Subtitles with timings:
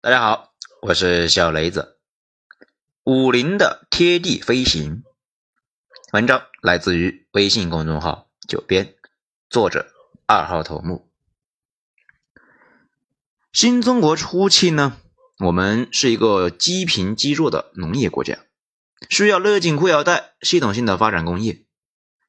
[0.00, 1.98] 大家好，我是小雷子。
[3.02, 5.02] 五菱的贴地飞行
[6.12, 8.94] 文章来自于微信公众号“九编”，
[9.50, 9.92] 作者
[10.24, 11.10] 二号头目。
[13.52, 14.96] 新中国初期呢，
[15.40, 18.38] 我们是一个积贫积弱的农业国家，
[19.10, 21.64] 需要勒紧裤腰带，系统性的发展工业。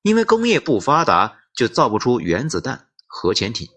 [0.01, 3.67] 因为工业不发达，就造不出原子弹、核潜艇，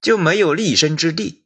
[0.00, 1.44] 就没有立身之地。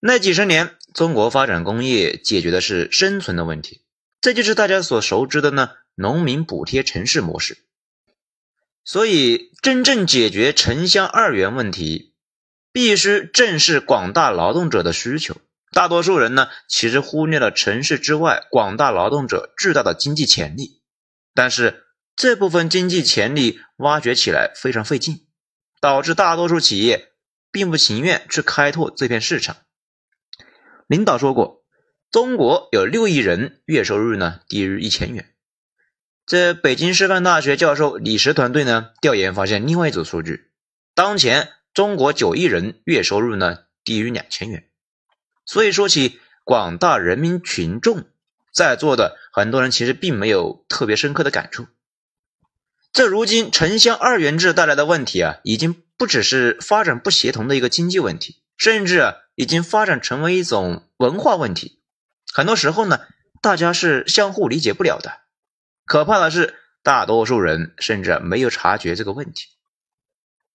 [0.00, 3.82] 那几十年，中国发展工业解决的是生存的问题，
[4.20, 7.58] 这就是大家所熟知的呢农民补贴城市模式。
[8.84, 12.14] 所以，真正解决城乡二元问题，
[12.72, 15.36] 必须正视广大劳动者的需求。
[15.72, 20.80] 大多数人呢，其实忽略了城市之外广大劳动者巨大的经济潜力，
[21.34, 25.26] 但是这部分经济潜力挖掘起来非常费劲，
[25.80, 27.12] 导致大多数企业
[27.50, 29.56] 并不情愿去开拓这片市场。
[30.88, 31.66] 领导说过，
[32.10, 35.34] 中国有六亿人月收入呢低于一千元。
[36.24, 40.50] 这北京师范大学教授李石团队呢调研发现另外一组数据：
[40.94, 44.66] 当前中国九亿人月收入呢低于两千元。
[45.44, 48.06] 所以说起广大人民群众，
[48.50, 51.66] 在座的很多人其实并没有特别深刻的感触。
[52.94, 58.36] 这如今城乡二元制带来的问题啊，已经不只是发展不协同的一个经济问题。
[58.58, 61.80] 甚至，已经发展成为一种文化问题。
[62.32, 62.98] 很多时候呢，
[63.40, 65.20] 大家是相互理解不了的。
[65.86, 69.46] 可怕的是，大多数人甚至没有察觉这个问题。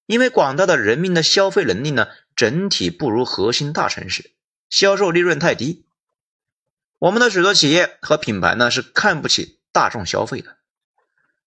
[0.05, 4.31] 因为广大的人民的消费能力呢，整体不如核心大城市，
[4.69, 5.85] 销售利润太低。
[6.99, 10.57] 我们的许多企业和品牌呢，是看不起大众消费的。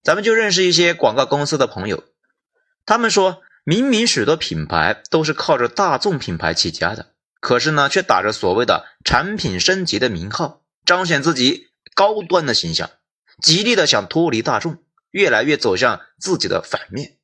[0.03, 2.03] 咱们就认识一些广告公司的朋友，
[2.87, 3.43] 他们说。
[3.69, 12.89] 明明许多品牌都是靠着大众品牌起家的，可是呢，却打着所谓的产品升级的名号，彰显自己高端的形象，
[13.43, 14.79] 极力的想脱离大众，
[15.11, 17.17] 越来越走向自己的反面。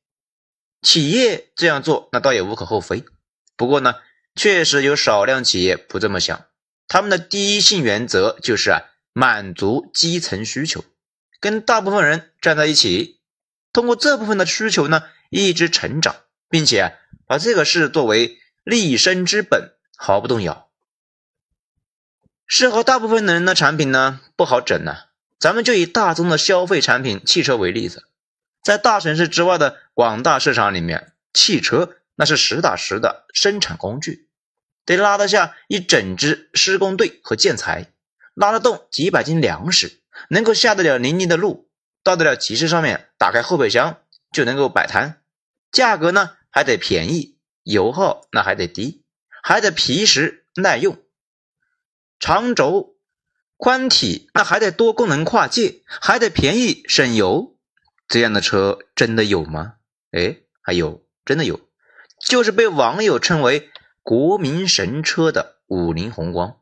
[0.81, 3.05] 企业这样做，那倒也无可厚非。
[3.55, 3.95] 不过呢，
[4.35, 6.47] 确实有少量企业不这么想，
[6.89, 8.81] 他们的第一性原则就是啊，
[9.13, 10.83] 满足基层需求，
[11.39, 13.21] 跟大部分人站在一起，
[13.71, 16.17] 通过这部分的需求呢，一直成长。
[16.53, 20.69] 并且把这个事作为立身之本，毫不动摇。
[22.45, 24.95] 适合大部分的人的产品呢，不好整呢。
[25.39, 28.03] 咱们就以大宗的消费产品汽车为例子，
[28.61, 34.27] 在大城市之外的广大市场里面，汽车那是实打实的生产工具，
[34.85, 37.87] 得拉得下一整支施工队和建材，
[38.35, 41.67] 拉得动几百斤粮食，能够下得了泥泞的路，
[42.03, 43.97] 到得了集市上面，打开后备箱
[44.31, 45.19] 就能够摆摊，
[45.71, 46.37] 价格呢？
[46.53, 49.03] 还得便宜，油耗那还得低，
[49.41, 50.97] 还得皮实耐用，
[52.19, 52.95] 长轴
[53.57, 57.57] 宽体那还得多功能跨界，还得便宜省油。
[58.07, 59.75] 这样的车真的有吗？
[60.11, 61.59] 哎，还有，真的有，
[62.19, 63.71] 就是被网友称为
[64.03, 66.59] “国民神车”的五菱宏光。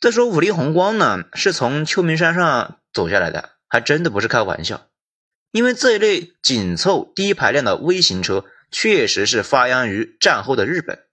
[0.00, 4.86] 再说五菱宏光呢，是从秋名山上走下来的，还真的不是开玩笑。
[5.54, 11.04] 因为这一类紧凑低排量的微型车，确实是发扬于战后的日本，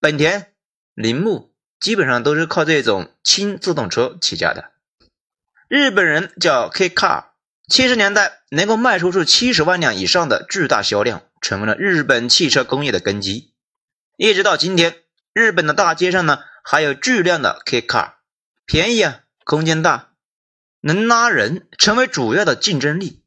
[0.00, 0.52] 本田、
[0.94, 4.72] 铃木基本上都是靠这种轻自动车起家的。
[5.68, 7.26] 日本人叫 K Car，
[7.68, 13.54] 七十年代能够卖出去七十万辆以上的巨大销量，成为了日本汽车工业的根基。
[14.16, 14.96] 一直到今天，
[15.32, 18.14] 日本的大街上呢，还有巨量的 K Car，
[18.66, 20.10] 便宜啊，空间大，
[20.80, 23.20] 能拉人，成为主要的竞争力。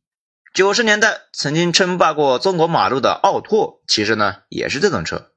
[0.57, 5.29] 九十年代曾经称霸过中国马路的奥拓，其实呢也是这种车。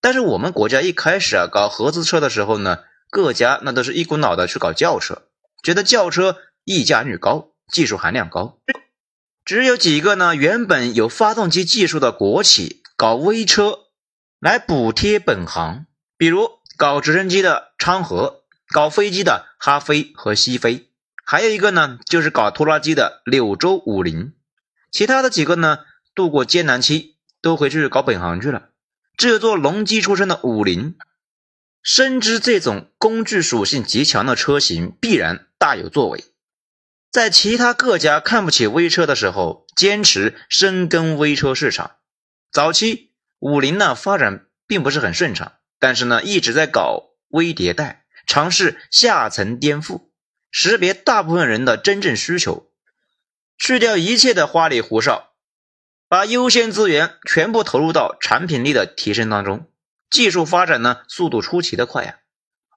[0.00, 5.22] 但是我们国家一开始啊搞合资车的时候呢，各家那都是一股脑的去搞轿车，
[5.62, 8.58] 觉得轿车溢价率高，技术含量高。
[9.44, 13.78] 只有几个呢原本有发动机技术的国企搞微车
[14.40, 15.86] 来补贴本行，
[16.18, 18.42] 比如搞直升机的昌河，
[18.74, 20.88] 搞飞机的哈飞和西飞，
[21.24, 24.32] 还有一个呢就是搞拖拉机的柳州五菱。
[24.96, 25.80] 其他的几个呢，
[26.14, 28.70] 度过艰难期，都回去搞本行去了。
[29.18, 30.96] 只有做农机出身的五菱，
[31.82, 36.24] 深知这种工具属性极强的车型必然大有作为。
[37.10, 41.96] 在其他各家看不起微车的时候，坚持深耕微车市场。
[42.50, 50.08] 早期五菱呢发展并不是很顺畅，但是呢一直在搞微迭代，尝试下层颠覆，
[50.50, 52.72] 识别大部分人的真正需求。
[53.58, 55.32] 去掉一切的花里胡哨，
[56.08, 59.66] 把优先资源全部投入到产品力的提升当中。
[60.08, 62.18] 技术发展呢，速度出奇的快呀！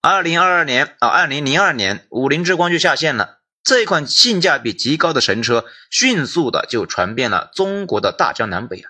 [0.01, 3.39] 二零二二年啊，二零零二年，五菱之光就下线了。
[3.63, 8.89] 这一款性价比极高的神车，迅速的就传遍了中国的大江南北啊。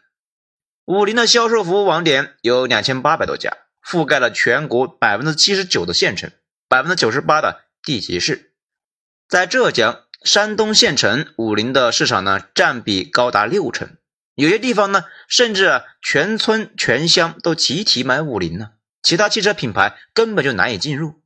[0.86, 6.32] 五菱的销售服务网点有两千八百多家，覆盖了全国百分之七十九的县城，
[6.68, 8.54] 百分之九十八的地级市。
[9.28, 13.98] 在浙江、山东县城，五菱的市场呢占比高达六成，
[14.36, 18.72] 有些地方呢甚至全村全乡都集体买五菱呢，
[19.02, 21.22] 其他汽车品牌根本就难以进入。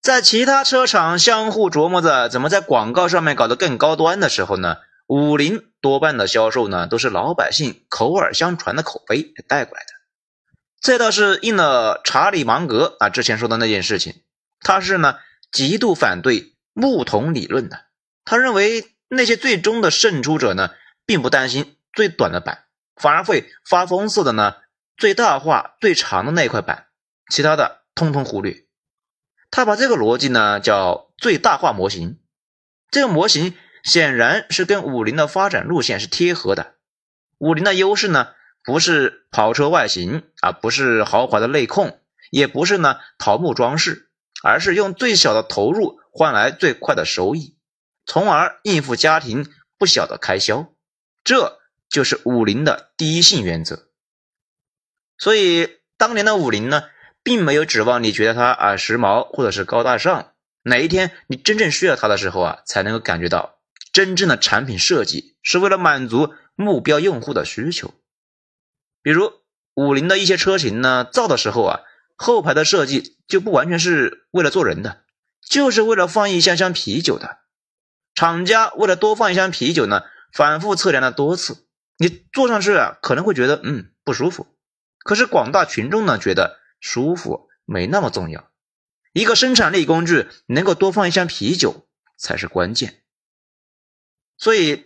[0.00, 4.76] 在其他车厂相互琢磨着怎么在广告上面搞得更高端的时候呢？
[5.06, 9.88] 五菱多半的销售呢，都是老百姓口耳相传的口碑带过来的。
[10.80, 14.22] 这倒是应了查理芒格啊之前说的那件事情。
[14.60, 15.16] 他是呢
[15.52, 17.83] 极度反对木桶理论的。
[18.24, 20.70] 他认为那些最终的胜出者呢，
[21.06, 22.64] 并不担心最短的板，
[22.96, 24.56] 反而会发疯似的呢
[24.96, 26.86] 最大化最长的那块板，
[27.30, 28.64] 其他的通通忽略。
[29.50, 32.18] 他把这个逻辑呢叫最大化模型。
[32.90, 33.54] 这个模型。
[33.84, 36.76] 显然是跟五菱的发展路线是贴合的。
[37.36, 38.28] 五菱的优势呢，
[38.64, 42.00] 不是跑车外形啊，不是豪华的内控，
[42.30, 44.08] 也不是呢桃木装饰，
[44.42, 47.53] 而是用最小的投入换来最快的收益，
[48.06, 50.72] 从而应付家庭不小的开销。
[51.22, 51.58] 这
[51.88, 53.88] 就是五菱的第一性原则。
[55.16, 56.84] 所以当年的五菱呢，
[57.22, 63.58] 并没有指望你觉得它啊时髦或者是高大上，哪一天你真正需要它的时候啊，才能够感觉到。
[63.92, 67.94] 真正的产品设计是为了满足目标用户的需求，
[69.02, 69.32] 比如
[69.74, 71.80] 五菱的一些车型呢，造的时候啊，
[72.16, 75.04] 后排的设计就不完全是为了坐人的，
[75.48, 77.43] 就是为了放一箱箱啤酒的。
[78.14, 80.02] 厂家为了多放一箱啤酒呢，
[80.32, 81.66] 反复测量了多次，
[81.98, 84.46] 你坐上去啊，可能会觉得嗯不舒服，
[84.98, 88.50] 可是广大群众呢，觉得舒服没那么重要，
[89.12, 93.02] 一个生产力工具能够多放一箱啤酒才是关键。
[94.36, 94.84] 所以，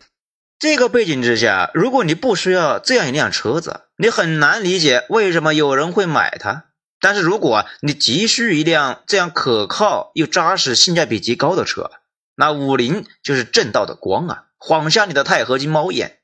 [0.59, 6.67] 这个背景之下，如果你不需要这样一辆车子，你很难理解为什么有人会买它。
[7.01, 11.91] 但是，如果你急需一辆这样可靠又扎实、性价比极高的车，
[12.41, 16.21] 那五菱就是正道的光啊，晃瞎你的钛合金猫眼。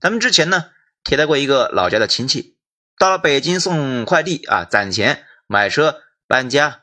[0.00, 0.70] 咱们之前呢
[1.04, 2.56] 提到过一个老家的亲戚，
[2.98, 6.82] 到了北京送快递啊，攒钱买车搬家，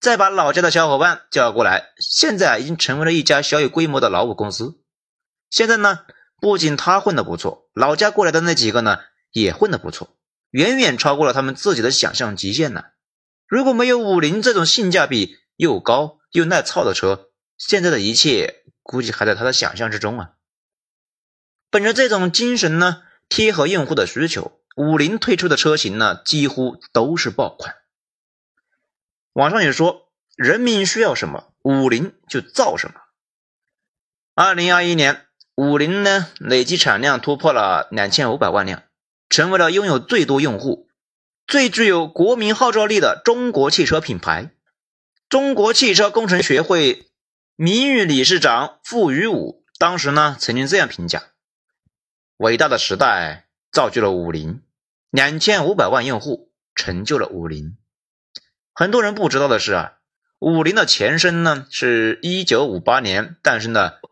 [0.00, 4.80] 再把老家的小伙伴叫过来，现在已经成为了一家小有规模的劳务公司。
[5.50, 6.02] 现在呢，
[6.40, 9.00] 不仅他混得不错，老家过来的那几个呢
[9.32, 10.16] 也混得不错，
[10.50, 12.84] 远远超过了他们自己的想象极限呢。
[13.48, 17.27] 如果没有五菱这种性价比又高又耐操的车，
[17.58, 20.30] 现在的一切估计还在他的想象之中啊。
[21.68, 27.74] 本着这种精神呢，贴合用户的需求，五菱推出的车型呢几乎都是爆款。
[29.34, 32.94] 网上也说，人民需要什么，五菱就造什么。
[34.34, 35.26] 二零二一年。
[35.60, 38.84] 五菱呢，累计产量突破了两千五百万辆，
[39.28, 40.88] 成为了拥有最多用户、
[41.48, 44.52] 最具有国民号召力的中国汽车品牌。
[45.28, 47.10] 中国汽车工程学会
[47.60, 51.24] 名誉理事长傅余武当时呢，曾经这样评价：
[52.36, 54.62] 伟大的时代造就了五菱，
[55.10, 57.76] 两千五百万用户成就了五菱。
[58.72, 59.94] 很多人不知道的是啊，
[60.38, 64.02] 五菱的前身呢，是一九五八年诞生的。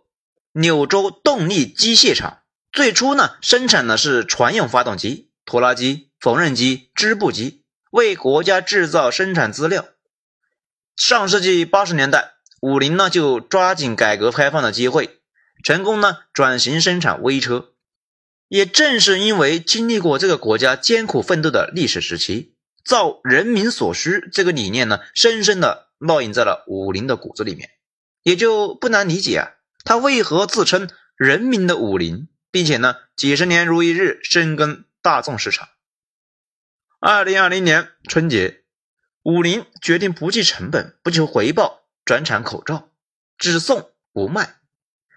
[0.50, 7.62] 柳州动力机械厂最初呢，生产的是船用发动机、拖拉机、缝纫机、织布机，
[7.92, 9.86] 为国家制造生产资料。
[10.96, 12.32] 上世纪八十年代，
[12.66, 15.20] 五菱呢就抓紧改革开放的机会，
[15.62, 17.70] 成功呢转型生产微车。
[18.48, 27.70] 也正是因为经历过这个国家艰苦奋斗的历史时期，造人民所需这个理念呢，深深的烙印在了五菱的骨子里面，
[28.24, 29.52] 也就不难理解啊。
[29.84, 35.68] 他为何自称人民的五菱，并且呢，几十年如一日深耕大众市场？
[36.98, 38.64] 二零二零年春节，
[39.22, 42.88] 五菱决定不计成本、不求回报，转产口罩，
[43.36, 44.60] 只送不卖。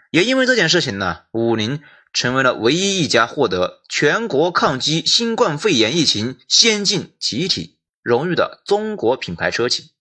[0.10, 9.92] 也因为这件事情呢，五菱成为了唯一一家获得全国抗击新冠肺炎疫情先进集体荣誉的中国品牌车企。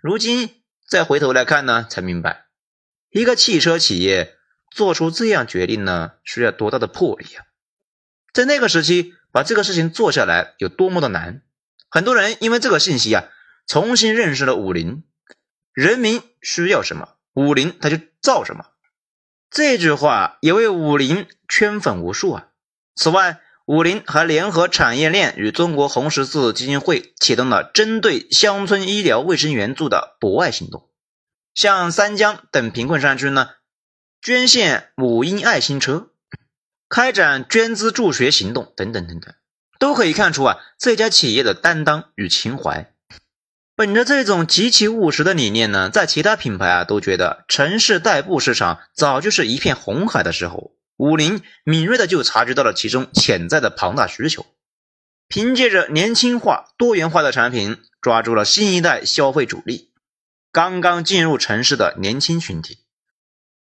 [0.00, 2.46] 如今再回头来看呢，才明白。
[3.10, 4.36] 一个汽车企业
[4.70, 7.46] 做出这样决定呢，需要多大的魄力啊！
[8.32, 11.42] 在那个时期，把这个事情做下来有多么的难。
[11.88, 13.24] 很多人因为这个信息啊，
[13.66, 15.02] 重新认识了五菱。
[15.76, 18.64] 人民需要什么，五菱它就造什么。
[19.50, 22.48] 这句话也为五菱圈粉无数啊！
[22.94, 30.88] 此外，五菱还联合产业链与中国红十字基金会启动了针对乡村医疗卫生援助的博爱行动，
[31.54, 33.50] 向三江等贫困山区呢
[34.22, 36.08] 捐献母婴爱心车，
[36.88, 39.34] 开展捐资助学行动等等等等，
[39.78, 42.94] 都可以看出啊这家企业的担当与情怀。
[43.76, 50.72] 本着这种极其务实的理念呢，在其他品牌啊都觉得城市代步市场早就是一片红海的时候。
[50.96, 54.46] 五菱敏锐的就察觉到了其中潜在的庞大需求，
[55.28, 59.90] 凭借着年轻化、多元化的产品，抓住了新一代消费主力，
[60.50, 62.78] 刚刚进入城市的年轻群体。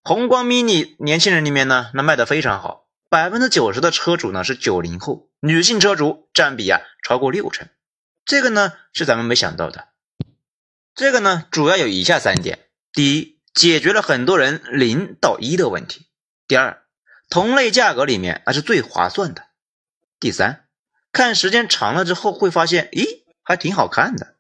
[0.04, 7.70] 宏光 mini 年轻人里面呢，那卖的非常好，百分之九十的车主呢是九零后，女性车主占比啊超过六成，
[8.26, 9.88] 这个呢是咱们没想到的。
[10.94, 12.60] 这个呢主要有以下三点：
[12.92, 16.02] 第一，解决了很多人零到一的问题；
[16.48, 16.84] 第二，
[17.30, 19.46] 同类价格里面，那是最划算的。
[20.20, 20.66] 第三，
[21.12, 24.36] 看时间长了之后，会发现，咦，还挺好看的。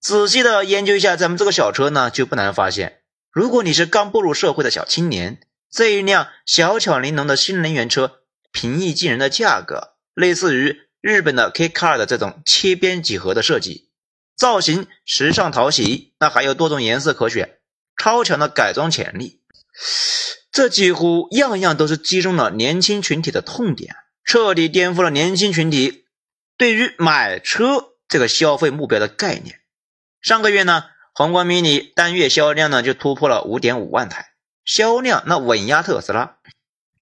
[0.00, 8.20] 仔细的研究一下咱们这个小车呢，就不难发现，如果你是刚步入社会的小青年，这一辆小巧玲珑的新能源车，
[8.52, 13.87] 平易近人的价格，类似于日本的 K Car 的这种切边几何的设计，
[14.38, 17.58] 造型时尚讨喜，那还有多种颜色可选，
[17.96, 19.40] 超强的改装潜力。
[20.52, 26.04] 这几乎样样都是击中了年轻群体的痛点，彻底颠覆了年轻群体
[26.56, 29.60] 对于买车这个消费目标的概念。
[30.20, 36.36] 上个月呢，宏光 mini 单月销量呢就突破了五点五万台，销量那稳压特斯拉，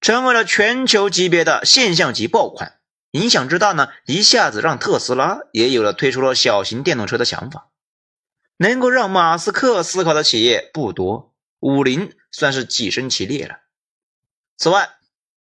[0.00, 2.78] 成为了全球级别的现象级爆款。
[3.12, 7.70] 影响之大呢，一下子让特斯拉也有了推出了小型电动车的想法。
[8.58, 11.34] 能够让马斯克思考的企业不多。
[11.60, 13.56] 五菱算是跻身其列了。
[14.56, 14.90] 此外，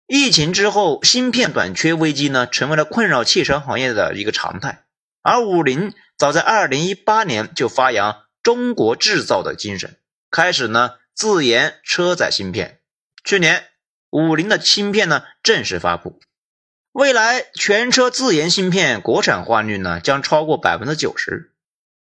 [0.08, 4.86] 疫情之后，芯片短缺危机呢，成为了困扰汽车行业的一个常态。
[5.22, 9.98] 而五菱早在二零一八年就发扬中国制造的精神，
[10.30, 12.80] 开始呢自研车载芯片。
[13.24, 13.66] 去年，
[14.12, 16.20] 五菱的芯片呢正式发布，
[16.94, 21.52] 未来全车自研芯片国产化率呢将超过百分之九十。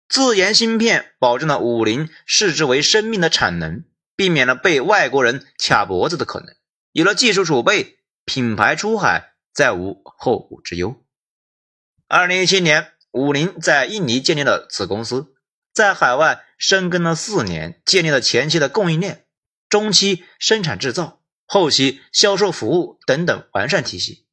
[0.07, 3.83] 自研芯片保证了五菱视之为生命的产能。
[4.15, 6.55] 避免了被外国人卡脖子的可能，
[6.91, 11.03] 有了技术储备，品牌出海再无后顾之忧。
[12.07, 15.33] 二零一七年，五菱在印尼建立了子公司，
[15.73, 19.25] 在海外深耕了四年，建立了前期的供应链、
[19.67, 24.27] 中期生产制造、后期销售服务等等完善体系。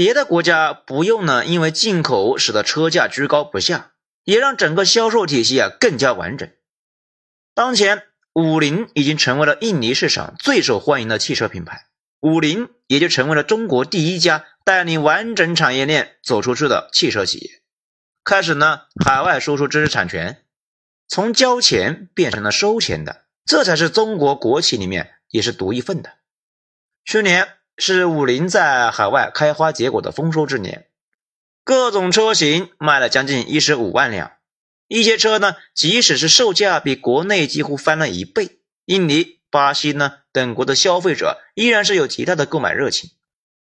[0.00, 3.92] 别的国家不用呢，因为进口使得车价居高不下，
[4.24, 6.50] 也让整个销售体系啊更加完整。
[7.54, 8.04] 当前。
[8.32, 11.88] 五菱已经成为了印尼市场最受欢迎的汽车品牌，
[12.20, 17.50] 五菱也就成为了中国第一家带领完整产业链走出去的汽车企业，
[18.22, 20.44] 开始呢海外输出知识产权，
[21.08, 26.12] 从交钱变成了收钱的，这才是中国国企里面也是独一份的。
[27.04, 30.86] 去年是五菱在海外开花结果的丰收之年，
[31.64, 34.32] 各种车型卖了将近一十五万辆。
[34.86, 43.10] 一些车呢，即使是售价比国内几乎翻了一倍，印尼、巴西呢等国的消费者依然是有极大的购买热情，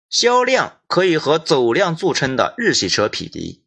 [0.09, 3.63] 销量可以和走量著称的日系车匹敌。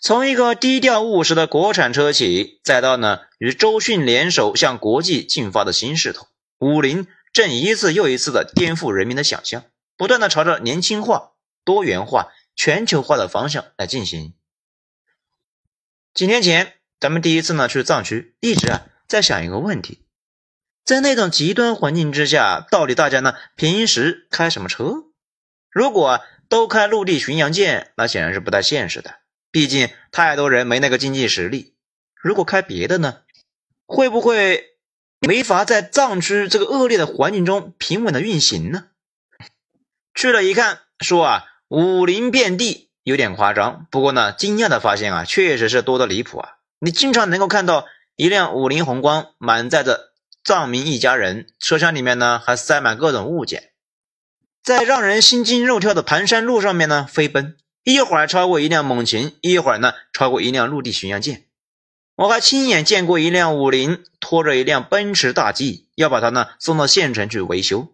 [0.00, 6.26] 从一个低调务实的国产车企，再到呢与周迅联手向国际进发的新势头，
[6.58, 9.64] 五菱正一次又一次的颠覆人民的想象，
[9.96, 11.32] 不断的朝着年轻化、
[11.64, 14.34] 多元化、全球化的方向来进行。
[16.12, 20.04] 几年前，咱们第一次呢去藏区，一直啊在想一个问题：
[20.84, 25.04] 在那种极端环境之下，到底大家呢平时开什么车？
[25.70, 26.20] 如果
[26.50, 29.20] 都开陆地巡洋舰，那显然是不太现实的，
[29.50, 31.74] 毕竟太多人没那个经济实力。
[32.14, 33.22] 如果开别的呢，
[33.86, 34.71] 会不会
[35.26, 38.86] 没法在藏区这个恶劣的环境中平稳的运行呢？
[40.14, 42.90] 去了一看，说啊，武林遍地。
[43.04, 46.50] 有点夸张，不过呢，惊讶的发现啊，确实是多的离谱啊！
[46.78, 50.12] 你经常能够看到一辆五菱宏光满载着
[50.44, 53.72] 藏民一家人，车厢里面呢还塞满各种物件，
[54.62, 61.46] 在让人心惊肉跳的盘山路上面呢飞奔，一会儿超过一辆猛禽，一会儿呢超过一辆陆地巡洋舰。
[62.22, 67.88] 我还亲眼见过一辆五菱拖着一辆奔驰大 G，要把它呢送到县城去维修。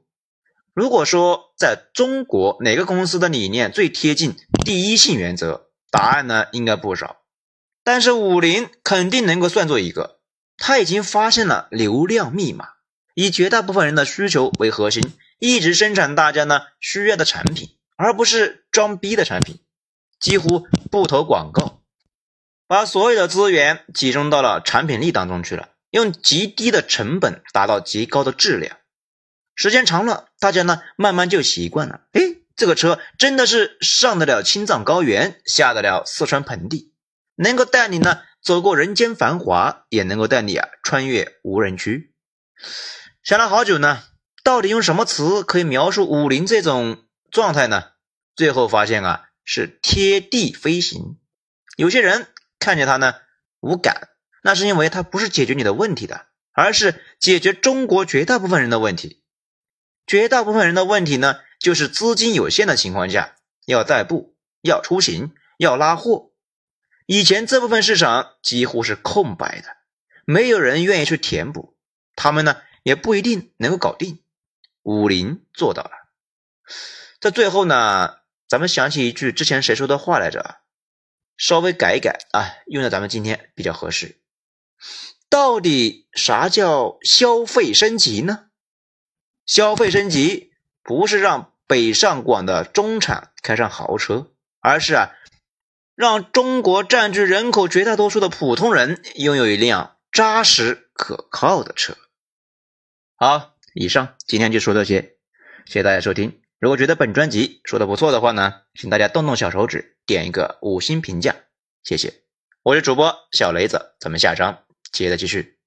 [0.75, 7.23] 如果说在中国哪个公司的理念最贴近第一性原则，答案呢应该不少。
[7.83, 10.19] 但是五菱肯定能够算作一个，
[10.59, 12.69] 它已经发现了流量密码，
[13.15, 19.59] 以绝大部分人的需求为核心，一直生产大家呢需要的产品，而不是装逼的产品，
[20.21, 21.78] 几乎不投广告，
[22.69, 28.77] 把所有的资源集中到了产品力当中去了，用极低的成本达到极高的质量。
[29.55, 32.03] 时间长了，大家呢慢慢就习惯了。
[32.13, 32.21] 哎，
[32.55, 36.93] 这个车真的是上得了青藏高原，下得了四川盆地，
[37.37, 42.13] 能够带你呢走过人间繁华，也能够带你啊穿越无人区。
[43.25, 44.03] 想了好久呢，
[44.45, 47.93] 到底用什么词可以描述五菱这种状态呢？
[48.37, 51.17] 最后发现啊，是贴地飞行。
[51.77, 52.29] 有些人
[52.59, 53.15] 看见它呢
[53.61, 54.09] 无感，
[54.43, 59.23] 那是因为它不是解决你的问题的，而是解决中国绝大部分人的问题。
[60.07, 63.37] 绝大部分人的问题呢，就是资金有限的情况下，
[63.67, 66.33] 要代步、要出行、要拉货。
[67.07, 69.69] 以前这部分市场几乎是空白的，
[70.25, 71.77] 没有人愿意去填补，
[72.17, 74.23] 他们呢也不一定能够搞定。
[74.83, 75.91] 五菱做到了。
[77.21, 80.61] 在最后呢，咱们想起一句之前谁说的话来着？
[81.39, 84.21] 稍微改一改啊，用在咱们今天比较合适。
[85.31, 88.49] 到底啥叫消费升级呢？
[89.47, 90.53] 消费升级
[90.83, 95.13] 不是让北上广的中产开上豪车，而是啊，
[95.95, 101.97] 让中国占据人口绝大多数的普通人拥有一辆扎实可靠的车。
[103.17, 105.17] 好，以上今天就说这些，
[105.67, 106.41] 谢谢大家收听。
[106.59, 111.37] 如果觉得本专辑说的不错的话呢，请大家动动小手指点一个五星评价，
[111.85, 112.23] 谢谢。
[112.63, 115.58] 我是主播小雷子，咱们下章接着继续。